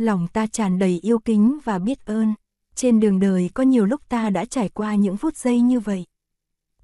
lòng 0.00 0.28
ta 0.32 0.46
tràn 0.46 0.78
đầy 0.78 1.00
yêu 1.02 1.18
kính 1.18 1.58
và 1.64 1.78
biết 1.78 2.06
ơn. 2.06 2.34
Trên 2.74 3.00
đường 3.00 3.20
đời 3.20 3.50
có 3.54 3.62
nhiều 3.62 3.86
lúc 3.86 4.08
ta 4.08 4.30
đã 4.30 4.44
trải 4.44 4.68
qua 4.68 4.94
những 4.94 5.16
phút 5.16 5.36
giây 5.36 5.60
như 5.60 5.80
vậy. 5.80 6.06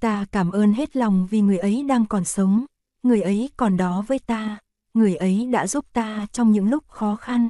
Ta 0.01 0.27
cảm 0.33 0.51
ơn 0.51 0.73
hết 0.73 0.97
lòng 0.97 1.27
vì 1.31 1.41
người 1.41 1.59
ấy 1.59 1.83
đang 1.89 2.07
còn 2.07 2.25
sống, 2.25 2.67
người 3.03 3.21
ấy 3.21 3.51
còn 3.57 3.77
đó 3.77 4.05
với 4.07 4.19
ta, 4.19 4.59
người 4.95 5.17
ấy 5.17 5.49
đã 5.53 5.67
giúp 5.67 5.85
ta 5.93 6.27
trong 6.33 6.53
những 6.53 6.71
lúc 6.71 6.89
khó 6.89 7.17
khăn. 7.17 7.49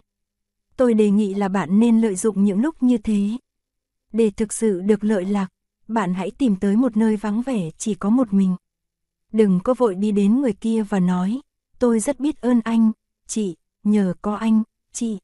Tôi 0.76 0.94
đề 0.94 1.10
nghị 1.10 1.34
là 1.34 1.48
bạn 1.48 1.80
nên 1.80 2.00
lợi 2.00 2.14
dụng 2.14 2.44
những 2.44 2.60
lúc 2.60 2.82
như 2.82 2.98
thế. 2.98 3.30
Để 4.12 4.30
thực 4.30 4.52
sự 4.52 4.80
được 4.80 5.04
lợi 5.04 5.24
lạc, 5.24 5.48
bạn 5.88 6.14
hãy 6.14 6.30
tìm 6.30 6.56
tới 6.56 6.76
một 6.76 6.96
nơi 6.96 7.16
vắng 7.16 7.42
vẻ 7.42 7.70
chỉ 7.78 7.94
có 7.94 8.10
một 8.10 8.32
mình. 8.32 8.56
Đừng 9.32 9.60
có 9.64 9.74
vội 9.74 9.94
đi 9.94 10.12
đến 10.12 10.40
người 10.40 10.52
kia 10.52 10.82
và 10.82 11.00
nói, 11.00 11.40
tôi 11.78 12.00
rất 12.00 12.20
biết 12.20 12.40
ơn 12.40 12.60
anh, 12.64 12.92
chị, 13.26 13.56
nhờ 13.84 14.14
có 14.22 14.34
anh, 14.34 14.62
chị. 14.92 15.18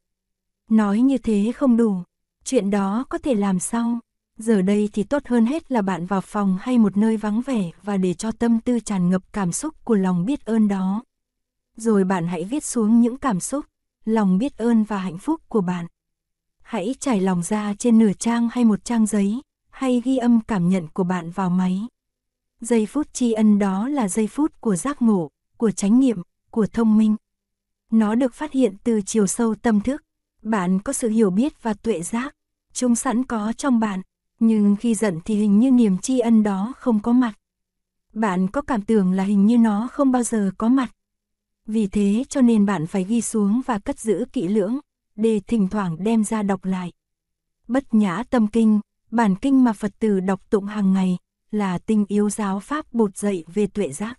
Nói 0.72 1.00
như 1.00 1.18
thế 1.18 1.52
không 1.56 1.76
đủ, 1.76 2.02
chuyện 2.44 2.70
đó 2.70 3.04
có 3.08 3.18
thể 3.18 3.34
làm 3.34 3.58
sau. 3.58 3.98
Giờ 4.38 4.62
đây 4.62 4.88
thì 4.92 5.02
tốt 5.02 5.22
hơn 5.26 5.46
hết 5.46 5.72
là 5.72 5.82
bạn 5.82 6.06
vào 6.06 6.20
phòng 6.20 6.56
hay 6.60 6.78
một 6.78 6.96
nơi 6.96 7.16
vắng 7.16 7.40
vẻ 7.40 7.70
và 7.82 7.96
để 7.96 8.14
cho 8.14 8.32
tâm 8.32 8.60
tư 8.60 8.80
tràn 8.80 9.10
ngập 9.10 9.22
cảm 9.32 9.52
xúc 9.52 9.74
của 9.84 9.94
lòng 9.94 10.24
biết 10.24 10.44
ơn 10.44 10.68
đó. 10.68 11.04
Rồi 11.76 12.04
bạn 12.04 12.26
hãy 12.26 12.44
viết 12.44 12.64
xuống 12.64 13.00
những 13.00 13.16
cảm 13.16 13.40
xúc, 13.40 13.64
lòng 14.04 14.38
biết 14.38 14.58
ơn 14.58 14.84
và 14.84 14.98
hạnh 14.98 15.18
phúc 15.18 15.40
của 15.48 15.60
bạn. 15.60 15.86
Hãy 16.62 16.94
trải 17.00 17.20
lòng 17.20 17.42
ra 17.42 17.74
trên 17.78 17.98
nửa 17.98 18.12
trang 18.12 18.48
hay 18.52 18.64
một 18.64 18.84
trang 18.84 19.06
giấy, 19.06 19.40
hay 19.70 20.02
ghi 20.04 20.16
âm 20.16 20.40
cảm 20.40 20.68
nhận 20.68 20.88
của 20.88 21.04
bạn 21.04 21.30
vào 21.30 21.50
máy. 21.50 21.86
Giây 22.60 22.86
phút 22.86 23.14
tri 23.14 23.32
ân 23.32 23.58
đó 23.58 23.88
là 23.88 24.08
giây 24.08 24.26
phút 24.26 24.60
của 24.60 24.76
giác 24.76 25.02
ngộ, 25.02 25.30
của 25.56 25.70
chánh 25.70 26.00
niệm, 26.00 26.22
của 26.50 26.66
thông 26.66 26.98
minh. 26.98 27.16
Nó 27.90 28.14
được 28.14 28.34
phát 28.34 28.52
hiện 28.52 28.76
từ 28.84 29.00
chiều 29.06 29.26
sâu 29.26 29.54
tâm 29.54 29.80
thức. 29.80 30.02
Bạn 30.42 30.78
có 30.78 30.92
sự 30.92 31.08
hiểu 31.08 31.30
biết 31.30 31.62
và 31.62 31.74
tuệ 31.74 32.02
giác, 32.02 32.34
chúng 32.72 32.94
sẵn 32.94 33.24
có 33.24 33.52
trong 33.52 33.80
bạn, 33.80 34.02
nhưng 34.40 34.76
khi 34.76 34.94
giận 34.94 35.20
thì 35.24 35.34
hình 35.34 35.58
như 35.58 35.70
niềm 35.70 35.98
tri 35.98 36.18
ân 36.18 36.42
đó 36.42 36.72
không 36.76 37.00
có 37.00 37.12
mặt. 37.12 37.32
Bạn 38.12 38.48
có 38.48 38.62
cảm 38.62 38.82
tưởng 38.82 39.12
là 39.12 39.24
hình 39.24 39.46
như 39.46 39.58
nó 39.58 39.88
không 39.92 40.12
bao 40.12 40.22
giờ 40.22 40.50
có 40.58 40.68
mặt. 40.68 40.90
Vì 41.66 41.86
thế 41.86 42.24
cho 42.28 42.40
nên 42.40 42.66
bạn 42.66 42.86
phải 42.86 43.04
ghi 43.04 43.20
xuống 43.20 43.60
và 43.66 43.78
cất 43.78 43.98
giữ 43.98 44.24
kỹ 44.32 44.48
lưỡng, 44.48 44.78
để 45.16 45.40
thỉnh 45.46 45.68
thoảng 45.68 46.04
đem 46.04 46.24
ra 46.24 46.42
đọc 46.42 46.64
lại. 46.64 46.92
Bất 47.68 47.94
nhã 47.94 48.22
tâm 48.30 48.46
kinh, 48.46 48.80
bản 49.10 49.36
kinh 49.36 49.64
mà 49.64 49.72
Phật 49.72 49.92
tử 49.98 50.20
đọc 50.20 50.50
tụng 50.50 50.66
hàng 50.66 50.92
ngày, 50.92 51.18
là 51.50 51.78
tinh 51.78 52.04
yếu 52.08 52.30
giáo 52.30 52.60
pháp 52.60 52.92
bột 52.92 53.16
dậy 53.16 53.44
về 53.54 53.66
tuệ 53.66 53.92
giác. 53.92 54.18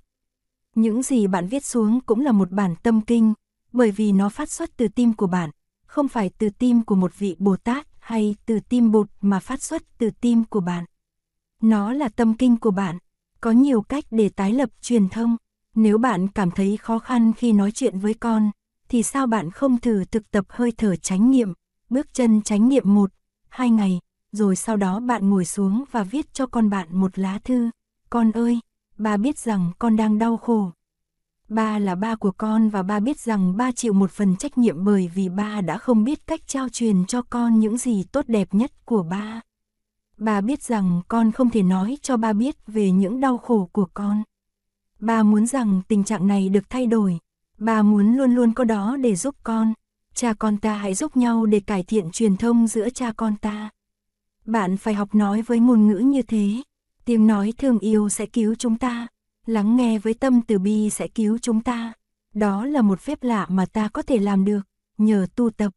Những 0.76 1.03
gì 1.03 1.28
bạn 1.28 1.48
viết 1.48 1.66
xuống 1.66 2.00
cũng 2.05 2.22
là 2.22 2.31
một 2.31 2.52
bản 2.52 2.76
tâm 2.83 3.02
kinh, 3.02 3.33
bởi 3.72 3.92
vì 3.92 4.11
nó 4.11 4.30
phát 4.30 4.50
xuất 4.50 4.78
từ 4.78 4.88
tim 4.88 5.14
của 5.14 5.28
bạn, 5.28 5.50
không 5.94 6.08
phải 6.08 6.30
từ 6.38 6.49
tim 6.49 6.81
của 6.81 6.95
một 6.95 7.11
vị 7.19 7.36
Bồ 7.39 7.55
Tát 7.55 7.88
hay 7.99 8.36
từ 8.45 8.59
tim 8.69 8.91
bụt 8.91 9.09
mà 9.22 9.39
phát 9.39 9.61
xuất 9.61 9.83
từ 9.97 10.09
tim 10.22 10.44
của 10.44 10.59
bạn. 10.59 10.86
Nó 11.61 11.94
là 11.94 12.09
tâm 12.09 12.33
kinh 12.33 12.58
của 12.58 12.72
bạn, 12.72 12.97
có 13.41 13.52
nhiều 13.52 13.81
cách 13.81 14.05
để 14.11 14.30
tái 14.30 14.53
lập 14.53 14.69
truyền 14.81 15.09
thông. 15.09 15.38
Nếu 15.75 15.97
bạn 15.97 16.27
cảm 16.27 16.52
thấy 16.52 16.77
khó 16.77 16.99
khăn 16.99 17.33
khi 17.33 17.52
nói 17.52 17.71
chuyện 17.71 17.99
với 17.99 18.14
con, 18.14 18.52
thì 18.89 19.03
sao 19.03 19.27
bạn 19.27 19.52
không 19.52 19.77
thử 19.77 20.05
thực 20.05 20.31
tập 20.31 20.45
hơi 20.49 20.71
thở 20.77 20.95
chánh 20.95 21.31
niệm, 21.31 21.53
bước 21.89 22.14
chân 22.14 22.41
chánh 22.41 22.69
niệm 22.69 22.95
một, 22.95 23.11
hai 23.49 23.69
ngày, 23.69 23.99
rồi 24.31 24.55
sau 24.55 24.77
đó 24.77 24.99
bạn 24.99 25.30
ngồi 25.30 25.45
xuống 25.45 25.83
và 25.91 26.03
viết 26.03 26.33
cho 26.33 26.45
con 26.45 26.69
bạn 26.69 26.88
một 26.91 27.19
lá 27.19 27.39
thư. 27.44 27.69
Con 28.09 28.31
ơi, 28.31 28.59
bà 28.97 29.17
biết 29.17 29.39
rằng 29.39 29.71
con 29.80 29.95
đang 29.95 30.19
đau 30.19 30.38
khổ. 30.38 30.71
Ba 31.54 31.80
là 31.80 31.96
ba 31.96 32.16
của 32.16 32.32
con 32.32 32.70
và 32.70 32.84
ba 32.84 33.00
biết 33.00 33.20
rằng 33.20 33.58
ba 33.58 33.72
chịu 33.72 33.94
một 33.94 34.12
phần 34.12 34.36
trách 34.36 34.58
nhiệm 34.58 34.84
bởi 34.84 35.09
vì 35.16 35.30
ba 35.30 35.62
đã 35.62 35.78
không 35.78 36.04
biết 36.04 36.28
cách 36.28 36.48
trao 36.48 36.70
truyền 36.70 37.06
cho 37.06 37.22
con 37.22 37.60
những 37.60 37.78
gì 37.78 38.04
tốt 38.12 38.26
đẹp 38.28 38.54
nhất 38.54 38.86
của 38.86 39.04
ba. 39.04 39.42
Ba 40.18 40.42
biết 40.42 40.64
rằng 40.64 41.02
con 41.08 41.32
không 41.32 41.50
thể 41.50 41.64
nói 41.64 41.98
cho 42.02 42.18
ba 42.18 42.34
biết 42.34 42.56
về 42.68 42.92
những 42.92 43.20
đau 43.20 43.38
khổ 43.38 43.70
của 43.72 43.88
con. 43.94 44.23
Ba 45.00 45.23
muốn 45.23 45.45
rằng 45.45 45.82
tình 45.88 46.04
trạng 46.04 46.27
này 46.27 46.50
được 46.50 46.70
thay 46.70 46.86
đổi. 46.86 47.17
Ba 47.58 47.82
muốn 47.82 48.16
luôn 48.16 48.36
luôn 48.36 48.54
có 48.54 48.64
đó 48.64 48.98
để 48.98 49.16
giúp 49.16 49.36
con. 49.44 49.73
Cha 50.14 50.33
con 50.33 50.58
ta 50.58 50.73
hãy 50.73 50.94
giúp 50.94 51.17
nhau 51.17 51.45
để 51.45 51.60
cải 51.60 51.83
thiện 51.83 52.11
truyền 52.11 52.38
thông 52.38 52.67
giữa 52.67 52.89
cha 52.89 53.11
con 53.17 53.36
ta. 53.36 53.70
Bạn 54.45 54.77
phải 54.77 54.94
học 54.94 55.16
nói 55.16 55.42
với 55.42 55.60
ngôn 55.60 55.88
ngữ 55.88 55.98
như 55.98 56.22
thế. 56.22 56.61
Tiếng 57.06 57.27
nói 57.27 57.54
thương 57.58 57.80
yêu 57.80 58.10
sẽ 58.10 58.26
cứu 58.26 58.56
chúng 58.56 58.77
ta. 58.77 59.08
Lắng 59.45 59.76
nghe 59.76 59.99
với 59.99 60.14
tâm 60.14 60.42
từ 60.42 60.59
bi 60.59 60.89
sẽ 60.89 61.08
cứu 61.08 61.37
chúng 61.37 61.61
ta. 61.61 61.93
Đó 62.33 62.65
là 62.65 62.81
một 62.81 62.99
phép 62.99 63.23
lạ 63.23 63.45
mà 63.49 63.65
ta 63.65 63.87
có 63.87 64.02
thể 64.02 64.20
làm 64.20 64.45
được, 64.45 64.61
nhờ 64.98 65.27
tu 65.36 65.49
tập. 65.49 65.73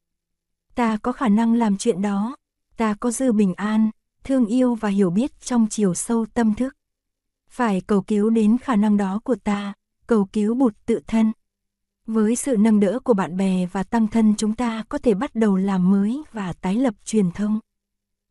Ta 0.75 0.97
có 1.03 1.13
khả 1.13 1.29
năng 1.29 1.55
làm 1.55 1.77
chuyện 1.77 2.03
đó. 2.03 2.37
Ta 2.77 2.95
có 2.95 3.11
dư 3.11 3.33
bình 3.33 3.55
an, 3.55 3.91
thương 4.25 4.47
yêu 4.47 4.75
và 4.75 4.89
hiểu 4.89 5.11
biết 5.11 5.41
trong 5.41 5.67
chiều 5.71 5.95
sâu 5.95 6.27
tâm 6.35 6.55
thức. 6.55 6.77
Phải 7.49 7.81
cầu 7.81 8.03
cứu 8.03 8.31
đến 8.31 8.59
khả 8.59 8.77
năng 8.77 8.97
đó 8.97 9.21
của 9.25 9.37
ta, 9.45 9.73
cầu 10.07 10.29
cứu 10.33 10.55
bụt 10.55 10.75
tự 10.87 11.01
thân. 11.07 11.33
Với 12.07 12.37
sự 12.37 12.57
nâng 12.57 12.81
đỡ 12.81 12.99
của 13.05 13.15
bạn 13.15 13.37
bè 13.37 13.67
và 13.73 13.83
tăng 13.83 14.09
thân 14.09 14.35
chúng 14.39 14.55
ta 14.55 14.85
có 14.89 14.99
thể 14.99 15.15
bắt 15.15 15.35
đầu 15.35 15.57
làm 15.57 15.91
mới 15.91 16.23
và 16.33 16.53
tái 16.53 16.75
lập 16.75 16.95
truyền 17.05 17.31
thông. 17.31 17.61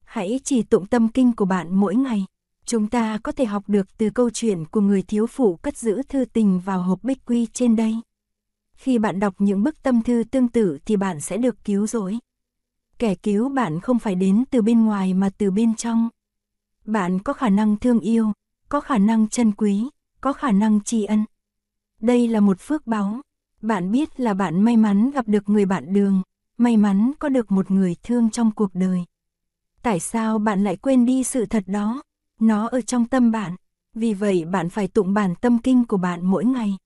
Hãy 0.03 0.39
chỉ 0.43 0.63
tụng 0.63 0.87
tâm 0.87 1.07
kinh 1.07 1.35
của 1.35 1.45
bạn 1.45 1.75
mỗi 1.75 1.95
ngày. 1.95 2.25
Chúng 2.65 2.87
ta 2.87 3.17
có 3.23 3.31
thể 3.31 3.45
học 3.45 3.63
được 3.67 3.97
từ 3.97 4.09
câu 4.09 4.29
chuyện 4.29 4.65
của 4.65 4.81
người 4.81 5.01
thiếu 5.01 5.27
phụ 5.27 5.55
cất 5.55 5.77
giữ 5.77 6.01
thư 6.09 6.25
tình 6.33 6.59
vào 6.59 6.81
hộp 6.81 7.03
bích 7.03 7.25
quy 7.25 7.47
trên 7.53 7.75
đây. 7.75 7.95
Khi 8.75 8.97
bạn 8.97 9.19
đọc 9.19 9.33
những 9.37 9.63
bức 9.63 9.83
tâm 9.83 10.01
thư 10.01 10.23
tương 10.31 10.47
tự 10.47 10.77
thì 10.85 10.97
bạn 10.97 11.21
sẽ 11.21 11.37
được 11.37 11.55
cứu 11.63 11.87
rỗi. 11.87 12.19
Kẻ 12.97 13.15
cứu 13.15 13.49
bạn 13.49 13.79
không 13.79 13.99
phải 13.99 14.15
đến 14.15 14.43
từ 14.51 14.61
bên 14.61 14.85
ngoài 14.85 15.13
mà 15.13 15.29
từ 15.37 15.51
bên 15.51 15.75
trong. 15.75 16.09
Bạn 16.85 17.19
có 17.19 17.33
khả 17.33 17.49
năng 17.49 17.77
thương 17.77 17.99
yêu, 17.99 18.31
có 18.69 18.81
khả 18.81 18.97
năng 18.97 19.27
trân 19.27 19.51
quý, 19.51 19.89
có 20.21 20.33
khả 20.33 20.51
năng 20.51 20.83
tri 20.83 21.03
ân. 21.03 21.25
Đây 22.01 22.27
là 22.27 22.39
một 22.39 22.59
phước 22.59 22.87
báu. 22.87 23.21
Bạn 23.61 23.91
biết 23.91 24.19
là 24.19 24.33
bạn 24.33 24.61
may 24.61 24.77
mắn 24.77 25.11
gặp 25.11 25.27
được 25.27 25.49
người 25.49 25.65
bạn 25.65 25.93
đường, 25.93 26.21
may 26.57 26.77
mắn 26.77 27.11
có 27.19 27.29
được 27.29 27.51
một 27.51 27.71
người 27.71 27.95
thương 28.03 28.29
trong 28.29 28.51
cuộc 28.51 28.69
đời. 28.73 29.05
Tại 29.81 29.99
sao 29.99 30.39
bạn 30.39 30.63
lại 30.63 30.75
quên 30.75 31.05
đi 31.05 31.23
sự 31.23 31.45
thật 31.45 31.63
đó? 31.67 32.01
Nó 32.39 32.67
ở 32.67 32.81
trong 32.81 33.05
tâm 33.05 33.31
bạn, 33.31 33.55
vì 33.93 34.13
vậy 34.13 34.45
bạn 34.45 34.69
phải 34.69 34.87
tụng 34.87 35.13
bản 35.13 35.35
tâm 35.35 35.59
kinh 35.59 35.85
của 35.85 35.97
bạn 35.97 36.25
mỗi 36.25 36.45
ngày. 36.45 36.77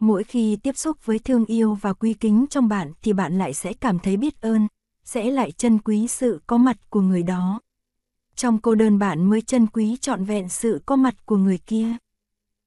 Mỗi 0.00 0.24
khi 0.24 0.56
tiếp 0.56 0.76
xúc 0.76 0.96
với 1.04 1.18
thương 1.18 1.44
yêu 1.44 1.78
và 1.80 1.92
quy 1.92 2.14
kính 2.14 2.46
trong 2.50 2.68
bạn 2.68 2.92
thì 3.02 3.12
bạn 3.12 3.38
lại 3.38 3.54
sẽ 3.54 3.72
cảm 3.72 3.98
thấy 3.98 4.16
biết 4.16 4.40
ơn, 4.40 4.68
sẽ 5.04 5.30
lại 5.30 5.52
trân 5.52 5.78
quý 5.78 6.08
sự 6.08 6.40
có 6.46 6.58
mặt 6.58 6.90
của 6.90 7.00
người 7.00 7.22
đó. 7.22 7.60
Trong 8.36 8.58
cô 8.58 8.74
đơn 8.74 8.98
bạn 8.98 9.30
mới 9.30 9.40
trân 9.40 9.66
quý 9.66 9.96
trọn 10.00 10.24
vẹn 10.24 10.48
sự 10.48 10.82
có 10.86 10.96
mặt 10.96 11.26
của 11.26 11.36
người 11.36 11.58
kia. 11.58 11.96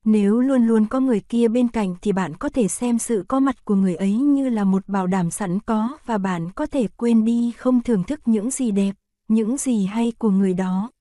Nếu 0.06 0.39
luôn 0.39 0.67
luôn 0.67 0.85
có 0.85 1.00
người 1.00 1.19
kia 1.19 1.47
bên 1.47 1.67
cạnh 1.67 1.95
thì 2.01 2.11
bạn 2.11 2.35
có 2.35 2.50
thể 2.50 2.67
xem 2.67 3.00
sự 3.00 3.25
có 3.27 3.39
mặt 3.39 3.66
của 3.66 3.75
người 3.75 3.95
ấy 3.95 4.13
như 4.13 4.50
là 4.50 4.63
một 4.63 4.88
bảo 4.88 5.07
đảm 5.07 5.31
sẵn 5.31 5.59
có 5.59 5.97
và 6.06 6.17
bạn 6.17 6.51
có 6.56 6.66
thể 6.66 6.88
quên 6.88 7.25
đi 7.25 7.51
không 7.57 7.83
thưởng 7.83 8.03
thức 8.03 8.19
những 8.25 8.51
gì 8.51 8.72
đẹp, 8.72 8.95
những 9.27 9.57
gì 9.57 9.85
hay 9.85 10.13
của 10.17 10.29
người 10.29 10.53
đó. 10.53 10.91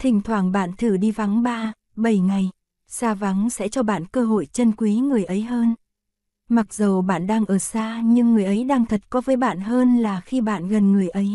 Thỉnh 0.00 0.20
thoảng 0.20 0.52
bạn 0.52 0.72
thử 0.78 0.96
đi 0.96 1.10
vắng 1.10 1.42
3, 1.42 1.72
7 1.96 2.18
ngày, 2.18 2.50
xa 2.86 3.14
vắng 3.14 3.50
sẽ 3.50 3.68
cho 3.68 3.82
bạn 3.82 4.06
cơ 4.06 4.24
hội 4.24 4.46
trân 4.46 4.72
quý 4.72 4.96
người 4.96 5.24
ấy 5.24 5.42
hơn. 5.42 5.74
Mặc 6.48 6.74
dầu 6.74 7.02
bạn 7.02 7.26
đang 7.26 7.44
ở 7.44 7.58
xa 7.58 8.00
nhưng 8.04 8.34
người 8.34 8.44
ấy 8.44 8.64
đang 8.64 8.86
thật 8.86 9.00
có 9.10 9.20
với 9.20 9.36
bạn 9.36 9.60
hơn 9.60 9.98
là 9.98 10.20
khi 10.20 10.40
bạn 10.40 10.68
gần 10.68 10.92
người 10.92 11.08
ấy. 11.08 11.30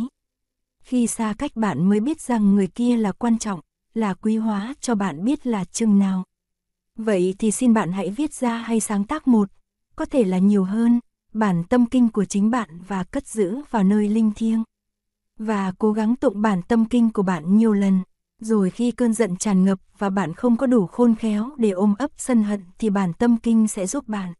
Khi 0.83 1.07
xa 1.07 1.33
cách 1.37 1.55
bạn 1.55 1.89
mới 1.89 1.99
biết 1.99 2.21
rằng 2.21 2.55
người 2.55 2.67
kia 2.67 2.97
là 2.97 3.11
quan 3.11 3.37
trọng, 3.37 3.59
là 3.93 4.13
quý 4.13 4.37
hóa 4.37 4.73
cho 4.79 4.95
bạn 4.95 5.25
biết 5.25 5.47
là 5.47 5.65
chừng 5.65 5.99
nào. 5.99 6.23
Vậy 6.95 7.35
thì 7.39 7.51
xin 7.51 7.73
bạn 7.73 7.91
hãy 7.91 8.09
viết 8.09 8.33
ra 8.33 8.57
hay 8.57 8.79
sáng 8.79 9.03
tác 9.03 9.27
một, 9.27 9.49
có 9.95 10.05
thể 10.05 10.23
là 10.23 10.37
nhiều 10.37 10.63
hơn, 10.63 10.99
bản 11.33 11.63
tâm 11.63 11.85
kinh 11.85 12.09
của 12.09 12.25
chính 12.25 12.51
bạn 12.51 12.69
và 12.87 13.03
cất 13.03 13.27
giữ 13.27 13.61
vào 13.69 13.83
nơi 13.83 14.09
linh 14.09 14.31
thiêng. 14.35 14.63
Và 15.39 15.73
cố 15.79 15.91
gắng 15.91 16.15
tụng 16.15 16.41
bản 16.41 16.61
tâm 16.61 16.85
kinh 16.85 17.09
của 17.09 17.23
bạn 17.23 17.57
nhiều 17.57 17.73
lần. 17.73 17.99
Rồi 18.41 18.69
khi 18.69 18.91
cơn 18.91 19.13
giận 19.13 19.35
tràn 19.35 19.65
ngập 19.65 19.79
và 19.97 20.09
bạn 20.09 20.33
không 20.33 20.57
có 20.57 20.67
đủ 20.67 20.87
khôn 20.87 21.15
khéo 21.15 21.49
để 21.57 21.69
ôm 21.69 21.95
ấp 21.99 22.11
sân 22.17 22.43
hận 22.43 22.63
thì 22.77 22.89
bản 22.89 23.13
tâm 23.13 23.37
kinh 23.37 23.67
sẽ 23.67 23.87
giúp 23.87 24.07
bạn. 24.07 24.33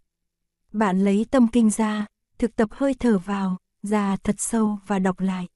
Bạn 0.74 1.04
lấy 1.04 1.26
tâm 1.32 1.48
kinh 1.48 1.70
ra, 1.70 2.06
thực 2.38 2.56
tập 2.56 2.70
hơi 2.72 2.94
thở 2.94 3.18
vào, 3.18 3.58
ra 3.84 4.16
thật 4.24 4.36
sâu 4.38 4.80
và 4.88 5.00
đọc 5.00 5.20
lại. 5.20 5.48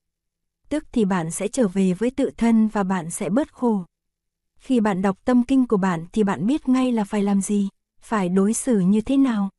Tức 0.69 0.85
thì 0.91 1.05
bạn 1.05 1.31
sẽ 1.31 1.47
trở 1.47 1.67
về 1.67 1.93
với 1.93 2.11
tự 2.11 2.29
thân 2.37 2.67
và 2.67 2.83
bạn 2.83 3.09
sẽ 3.09 3.29
bớt 3.29 3.53
khổ. 3.53 3.85
Khi 4.59 4.79
bạn 4.79 5.01
đọc 5.01 5.17
tâm 5.25 5.43
kinh 5.43 5.67
của 5.67 5.77
bạn 5.77 6.05
thì 6.13 6.23
bạn 6.23 6.45
biết 6.47 6.69
ngay 6.69 6.91
là 6.91 7.03
phải 7.03 7.23
làm 7.23 7.41
gì, 7.41 7.69
phải 8.01 8.29
đối 8.29 8.53
xử 8.53 8.79
như 8.79 9.01
thế 9.01 9.17
nào. 9.17 9.49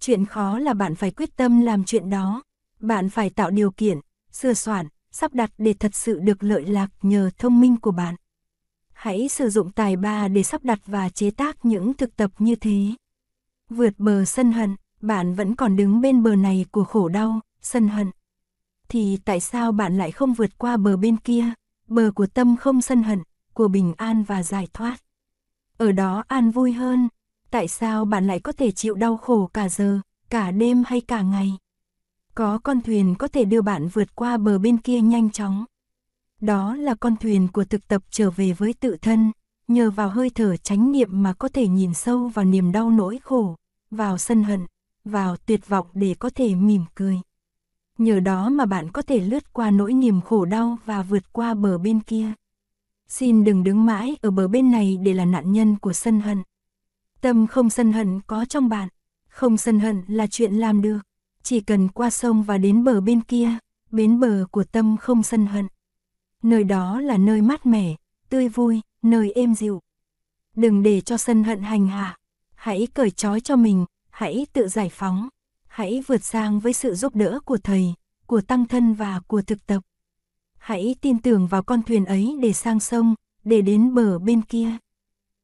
Chuyện 0.00 0.26
khó 0.26 0.58
là 0.58 0.74
bạn 0.74 0.94
phải 0.94 1.10
quyết 1.10 1.36
tâm 1.36 1.60
làm 1.60 1.84
chuyện 1.84 2.10
đó. 2.10 2.42
Bạn 2.80 3.10
phải 3.10 3.30
tạo 3.30 3.50
điều 3.50 3.70
kiện, 3.70 4.00
sửa 4.32 4.54
soạn, 4.54 4.86
sắp 5.14 5.34
đặt 5.34 5.50
để 5.58 5.74
thật 5.74 5.94
sự 5.94 6.18
được 6.18 6.42
lợi 6.42 6.66
lạc 6.66 6.90
nhờ 7.02 7.30
thông 7.38 7.60
minh 7.60 7.76
của 7.76 7.90
bạn. 7.90 8.14
Hãy 8.92 9.28
sử 9.28 9.50
dụng 9.50 9.72
tài 9.72 9.96
ba 9.96 10.28
để 10.28 10.42
sắp 10.42 10.64
đặt 10.64 10.78
và 10.86 11.08
chế 11.08 11.30
tác 11.30 11.64
những 11.64 11.94
thực 11.94 12.16
tập 12.16 12.30
như 12.38 12.56
thế. 12.56 12.90
Vượt 13.70 13.94
bờ 13.98 14.24
sân 14.24 14.52
hận, 14.52 14.76
bạn 15.00 15.34
vẫn 15.34 15.56
còn 15.56 15.76
đứng 15.76 16.00
bên 16.00 16.22
bờ 16.22 16.36
này 16.36 16.66
của 16.70 16.84
khổ 16.84 17.08
đau, 17.08 17.40
sân 17.60 17.88
hận. 17.88 18.10
thì 18.88 19.18
tại 19.24 19.40
sao 19.40 19.72
bạn 19.72 19.98
lại 19.98 20.12
không 20.12 20.34
vượt 20.34 20.58
qua 20.58 20.76
bờ 20.76 20.96
bên 20.96 21.16
kia, 21.16 21.44
bờ 21.88 22.10
của 22.14 22.26
tâm 22.26 22.56
không 22.56 22.82
sân 22.82 23.02
hận, 23.02 23.22
của 23.52 23.68
bình 23.68 23.94
an 23.96 24.22
và 24.22 24.42
giải 24.42 24.68
thoát? 24.72 24.96
Ở 25.78 25.92
đó 25.92 26.24
an 26.28 26.50
vui 26.50 26.72
hơn, 26.72 27.08
tại 27.50 27.68
sao 27.68 28.04
bạn 28.04 28.26
lại 28.26 28.40
có 28.40 28.52
thể 28.52 28.70
chịu 28.70 28.94
đau 28.94 29.16
khổ 29.16 29.46
cả 29.46 29.68
giờ, 29.68 30.00
cả 30.30 30.50
đêm 30.50 30.82
hay 30.86 31.00
cả 31.00 31.22
ngày? 31.22 31.52
Có 32.34 32.58
con 32.58 32.80
thuyền 32.80 33.14
có 33.18 33.28
thể 33.28 33.44
đưa 33.44 33.62
bạn 33.62 33.88
vượt 33.88 34.14
qua 34.14 34.36
bờ 34.36 34.58
bên 34.58 34.76
kia 34.78 35.00
nhanh 35.00 35.30
chóng. 35.30 35.64
Đó 36.40 36.76
là 36.76 36.94
con 36.94 37.16
thuyền 37.16 37.48
của 37.52 37.64
thực 37.64 37.88
tập 37.88 38.02
trở 38.10 38.30
về 38.30 38.52
với 38.52 38.74
tự 38.80 38.96
thân, 39.02 39.32
nhờ 39.68 39.90
vào 39.90 40.08
hơi 40.08 40.30
thở 40.30 40.56
chánh 40.56 40.92
niệm 40.92 41.22
mà 41.22 41.32
có 41.32 41.48
thể 41.48 41.68
nhìn 41.68 41.94
sâu 41.94 42.28
vào 42.28 42.44
niềm 42.44 42.72
đau 42.72 42.90
nỗi 42.90 43.18
khổ, 43.22 43.56
vào 43.90 44.18
sân 44.18 44.42
hận, 44.42 44.66
vào 45.04 45.36
tuyệt 45.36 45.68
vọng 45.68 45.86
để 45.94 46.14
có 46.18 46.30
thể 46.30 46.54
mỉm 46.54 46.84
cười. 46.94 47.20
Nhờ 47.98 48.20
đó 48.20 48.48
mà 48.48 48.66
bạn 48.66 48.92
có 48.92 49.02
thể 49.02 49.20
lướt 49.20 49.52
qua 49.52 49.70
nỗi 49.70 49.92
niềm 49.92 50.20
khổ 50.20 50.44
đau 50.44 50.78
và 50.84 51.02
vượt 51.02 51.32
qua 51.32 51.54
bờ 51.54 51.78
bên 51.78 52.00
kia. 52.00 52.32
Xin 53.08 53.44
đừng 53.44 53.64
đứng 53.64 53.86
mãi 53.86 54.16
ở 54.22 54.30
bờ 54.30 54.48
bên 54.48 54.70
này 54.70 54.98
để 55.02 55.14
là 55.14 55.24
nạn 55.24 55.52
nhân 55.52 55.78
của 55.78 55.92
sân 55.92 56.20
hận. 56.20 56.42
Tâm 57.20 57.46
không 57.46 57.70
sân 57.70 57.92
hận 57.92 58.20
có 58.26 58.44
trong 58.44 58.68
bạn, 58.68 58.88
không 59.28 59.56
sân 59.56 59.80
hận 59.80 60.02
là 60.08 60.26
chuyện 60.26 60.54
làm 60.54 60.82
được. 60.82 60.98
Chỉ 61.46 61.60
cần 61.60 61.88
qua 61.88 62.10
sông 62.10 62.42
và 62.42 62.58
đến 62.58 62.84
bờ 62.84 63.00
bên 63.00 63.20
kia, 63.20 63.48
bến 63.90 64.20
bờ 64.20 64.46
của 64.50 64.64
tâm 64.64 64.96
không 64.96 65.22
sân 65.22 65.46
hận. 65.46 65.68
Nơi 66.42 66.64
đó 66.64 67.00
là 67.00 67.16
nơi 67.16 67.42
mát 67.42 67.66
mẻ, 67.66 67.94
tươi 68.28 68.48
vui, 68.48 68.80
nơi 69.02 69.32
êm 69.32 69.54
dịu. 69.54 69.80
Đừng 70.56 70.82
để 70.82 71.00
cho 71.00 71.16
sân 71.16 71.44
hận 71.44 71.62
hành 71.62 71.86
hạ, 71.86 72.18
hãy 72.54 72.88
cởi 72.94 73.10
trói 73.10 73.40
cho 73.40 73.56
mình, 73.56 73.84
hãy 74.10 74.46
tự 74.52 74.68
giải 74.68 74.88
phóng, 74.88 75.28
hãy 75.66 76.02
vượt 76.06 76.24
sang 76.24 76.60
với 76.60 76.72
sự 76.72 76.94
giúp 76.94 77.14
đỡ 77.14 77.40
của 77.44 77.58
thầy, 77.58 77.94
của 78.26 78.40
tăng 78.40 78.66
thân 78.66 78.94
và 78.94 79.20
của 79.26 79.42
thực 79.42 79.66
tập. 79.66 79.82
Hãy 80.58 80.96
tin 81.00 81.18
tưởng 81.18 81.46
vào 81.46 81.62
con 81.62 81.82
thuyền 81.82 82.04
ấy 82.04 82.36
để 82.42 82.52
sang 82.52 82.80
sông, 82.80 83.14
để 83.44 83.62
đến 83.62 83.94
bờ 83.94 84.18
bên 84.18 84.42
kia. 84.42 84.70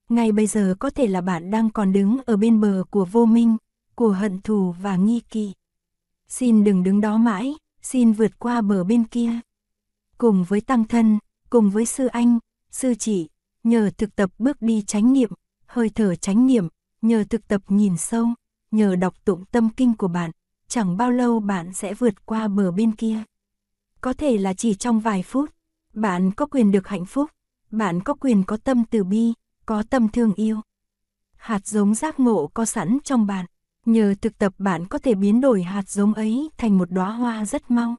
Ngay 0.09 0.33
bây 0.33 0.47
giờ 0.47 0.75
có 0.79 0.91
thể 0.91 1.07
là 1.07 1.21
bạn 1.21 1.51
đang 1.51 1.71
còn 1.71 1.93
đứng 1.93 2.19
ở 2.27 2.37
bên 2.37 2.61
bờ 2.61 2.85
của 2.91 3.05
vô 3.05 3.27
minh, 3.27 3.57
của 3.95 4.13
hận 4.13 4.41
thù 4.41 4.75
và 4.83 4.97
nghi 4.97 5.21
kỵ. 5.21 5.53
Xin 6.31 6.65
đừng 6.65 6.83
đứng 6.83 7.01
đó 7.01 7.17
mãi, 7.17 7.55
xin 7.83 8.13
vượt 8.13 8.39
qua 8.39 8.61
bờ 8.61 8.85
bên 8.85 9.05
kia. 9.05 9.31
Cùng 10.19 10.45
với 10.45 10.61
tăng 10.61 10.85
thân, 10.85 11.19
cùng 11.51 11.71
với 11.71 11.87
sư 11.87 12.07
anh, 12.07 12.39
sư 12.71 12.95
chị, 12.95 13.29
nhờ 13.65 13.91
thực 13.99 14.17
tập 14.17 14.31
bước 14.39 14.63
đi 14.63 14.83
chánh 14.83 15.13
niệm, 15.13 15.31
hơi 15.67 15.91
thở 15.95 16.15
chánh 16.15 16.47
niệm, 16.47 16.69
nhờ 17.03 17.25
thực 17.31 17.49
tập 17.49 17.63
nhìn 17.69 17.97
sâu, 17.97 18.29
nhờ 18.71 18.97
đọc 18.97 19.15
tụng 19.25 19.45
tâm 19.45 19.69
kinh 19.71 19.97
của 19.97 20.09
bạn, 20.09 20.31
chẳng 20.69 20.97
bao 20.97 21.11
lâu 21.11 21.41
bạn 21.41 21.73
sẽ 21.73 21.95
vượt 21.95 22.27
qua 22.27 22.49
bờ 22.49 22.71
bên 22.71 22.93
kia. 22.93 23.23
Có 24.01 24.13
thể 24.13 24.39
là 24.39 24.55
chỉ 24.55 24.75
trong 24.75 25.01
vài 25.01 25.23
phút, 25.23 25.51
bạn 25.95 26.31
có 26.33 26.47
quyền 26.47 26.71
được 26.71 26.89
hạnh 26.89 27.07
phúc, 27.07 27.31
bạn 27.71 28.03
có 28.03 28.15
quyền 28.15 28.45
có 28.45 28.57
tâm 28.57 28.85
từ 28.91 29.05
bi, 29.05 29.33
có 29.67 29.83
tâm 29.91 30.09
thương 30.09 30.35
yêu. 30.35 30.61
Hạt 31.37 31.67
giống 31.67 31.95
giác 31.95 32.21
ngộ 32.21 32.51
có 32.55 32.65
sẵn 32.65 32.99
trong 33.05 33.27
bạn, 33.27 33.47
nhờ 33.87 34.15
thực 34.21 34.39
tập 34.39 34.53
bạn 34.59 34.87
có 34.87 34.99
thể 34.99 35.15
biến 35.15 35.41
đổi 35.41 35.63
hạt 35.63 35.89
giống 35.89 36.15
ấy 36.15 36.49
thành 36.57 36.79
một 36.79 36.91
đóa 36.91 37.13
hoa 37.13 37.45
rất 37.45 37.71
mau. 37.71 37.97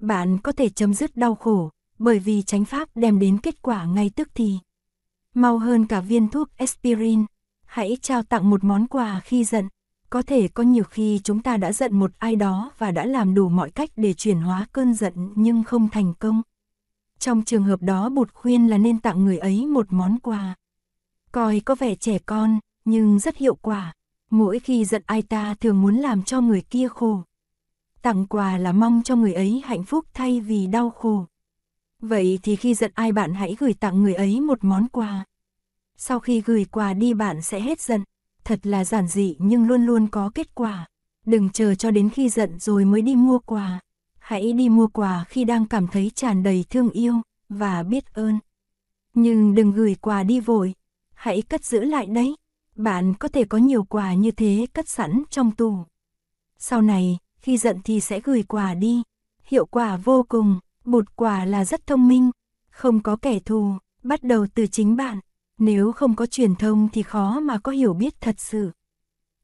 Bạn 0.00 0.38
có 0.38 0.52
thể 0.52 0.68
chấm 0.68 0.94
dứt 0.94 1.16
đau 1.16 1.34
khổ, 1.34 1.70
bởi 1.98 2.18
vì 2.18 2.42
chánh 2.42 2.64
pháp 2.64 2.88
đem 2.94 3.18
đến 3.18 3.38
kết 3.38 3.62
quả 3.62 3.84
ngay 3.84 4.10
tức 4.16 4.28
thì. 4.34 4.58
Mau 5.34 5.58
hơn 5.58 5.86
cả 5.86 6.00
viên 6.00 6.28
thuốc 6.28 6.48
aspirin, 6.56 7.24
hãy 7.66 7.96
trao 8.02 8.22
tặng 8.22 8.50
một 8.50 8.64
món 8.64 8.86
quà 8.86 9.20
khi 9.20 9.44
giận. 9.44 9.68
Có 10.10 10.22
thể 10.22 10.48
có 10.48 10.62
nhiều 10.62 10.84
khi 10.84 11.20
chúng 11.24 11.42
ta 11.42 11.56
đã 11.56 11.72
giận 11.72 11.98
một 11.98 12.10
ai 12.18 12.36
đó 12.36 12.72
và 12.78 12.90
đã 12.90 13.04
làm 13.04 13.34
đủ 13.34 13.48
mọi 13.48 13.70
cách 13.70 13.90
để 13.96 14.14
chuyển 14.14 14.40
hóa 14.40 14.66
cơn 14.72 14.94
giận 14.94 15.32
nhưng 15.34 15.64
không 15.64 15.88
thành 15.88 16.14
công. 16.18 16.42
Trong 17.18 17.44
trường 17.44 17.64
hợp 17.64 17.82
đó 17.82 18.08
Bụt 18.08 18.34
khuyên 18.34 18.66
là 18.70 18.78
nên 18.78 19.00
tặng 19.00 19.24
người 19.24 19.38
ấy 19.38 19.66
một 19.66 19.86
món 19.90 20.18
quà. 20.18 20.54
Coi 21.32 21.60
có 21.60 21.74
vẻ 21.74 21.94
trẻ 21.94 22.18
con, 22.18 22.58
nhưng 22.84 23.18
rất 23.18 23.36
hiệu 23.36 23.54
quả. 23.54 23.92
Mỗi 24.30 24.58
khi 24.58 24.84
giận 24.84 25.02
ai 25.06 25.22
ta 25.22 25.54
thường 25.54 25.82
muốn 25.82 25.96
làm 25.96 26.22
cho 26.22 26.40
người 26.40 26.62
kia 26.70 26.88
khổ. 26.88 27.22
Tặng 28.02 28.26
quà 28.26 28.58
là 28.58 28.72
mong 28.72 29.02
cho 29.04 29.16
người 29.16 29.32
ấy 29.32 29.62
hạnh 29.64 29.84
phúc 29.84 30.04
thay 30.14 30.40
vì 30.40 30.66
đau 30.66 30.90
khổ. 30.90 31.26
Vậy 32.02 32.38
thì 32.42 32.56
khi 32.56 32.74
giận 32.74 32.90
ai 32.94 33.12
bạn 33.12 33.34
hãy 33.34 33.56
gửi 33.58 33.74
tặng 33.74 34.02
người 34.02 34.14
ấy 34.14 34.40
một 34.40 34.58
món 34.64 34.88
quà. 34.88 35.24
Sau 35.96 36.20
khi 36.20 36.40
gửi 36.40 36.64
quà 36.64 36.94
đi 36.94 37.14
bạn 37.14 37.42
sẽ 37.42 37.60
hết 37.60 37.80
giận. 37.80 38.04
Thật 38.44 38.66
là 38.66 38.84
giản 38.84 39.08
dị 39.08 39.36
nhưng 39.38 39.66
luôn 39.66 39.86
luôn 39.86 40.06
có 40.06 40.30
kết 40.34 40.54
quả. 40.54 40.86
Đừng 41.26 41.50
chờ 41.50 41.74
cho 41.74 41.90
đến 41.90 42.10
khi 42.10 42.28
giận 42.28 42.58
rồi 42.58 42.84
mới 42.84 43.02
đi 43.02 43.14
mua 43.14 43.38
quà. 43.38 43.80
Hãy 44.18 44.52
đi 44.52 44.68
mua 44.68 44.86
quà 44.86 45.24
khi 45.28 45.44
đang 45.44 45.66
cảm 45.66 45.86
thấy 45.86 46.10
tràn 46.14 46.42
đầy 46.42 46.64
thương 46.70 46.90
yêu 46.90 47.14
và 47.48 47.82
biết 47.82 48.04
ơn. 48.14 48.38
Nhưng 49.14 49.54
đừng 49.54 49.72
gửi 49.72 49.94
quà 49.94 50.22
đi 50.22 50.40
vội. 50.40 50.74
Hãy 51.14 51.42
cất 51.42 51.64
giữ 51.64 51.84
lại 51.84 52.06
đấy. 52.06 52.36
Bạn 52.78 53.14
có 53.14 53.28
thể 53.28 53.44
có 53.44 53.58
nhiều 53.58 53.84
quà 53.84 54.14
như 54.14 54.30
thế 54.30 54.66
cất 54.72 54.88
sẵn 54.88 55.22
trong 55.30 55.50
tủ. 55.50 55.76
Sau 56.58 56.82
này, 56.82 57.18
khi 57.40 57.56
giận 57.56 57.76
thì 57.84 58.00
sẽ 58.00 58.20
gửi 58.20 58.42
quà 58.42 58.74
đi. 58.74 59.02
Hiệu 59.44 59.66
quả 59.66 59.96
vô 59.96 60.26
cùng, 60.28 60.60
bột 60.84 61.16
quà 61.16 61.44
là 61.44 61.64
rất 61.64 61.86
thông 61.86 62.08
minh, 62.08 62.30
không 62.70 63.02
có 63.02 63.16
kẻ 63.16 63.38
thù, 63.38 63.72
bắt 64.02 64.22
đầu 64.22 64.46
từ 64.54 64.66
chính 64.66 64.96
bạn. 64.96 65.20
Nếu 65.58 65.92
không 65.92 66.16
có 66.16 66.26
truyền 66.26 66.54
thông 66.54 66.88
thì 66.92 67.02
khó 67.02 67.40
mà 67.40 67.58
có 67.58 67.72
hiểu 67.72 67.94
biết 67.94 68.20
thật 68.20 68.34
sự. 68.38 68.70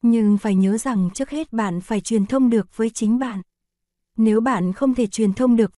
Nhưng 0.02 0.38
phải 0.38 0.54
nhớ 0.54 0.78
rằng 0.78 1.10
trước 1.14 1.30
hết 1.30 1.52
bạn 1.52 1.80
phải 1.80 2.00
truyền 2.00 2.26
thông 2.26 2.50
được 2.50 2.76
với 2.76 2.90
chính 2.90 3.18
bạn. 3.18 3.42
Nếu 4.16 4.40
bạn 4.40 4.72
không 4.72 4.94
thể 4.94 5.06
truyền 5.06 5.32
thông 5.32 5.56
được 5.56 5.70